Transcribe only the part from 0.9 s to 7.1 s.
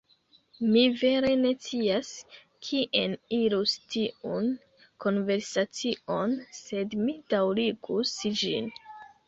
vere ne scias kien irus tiun konversacion, sed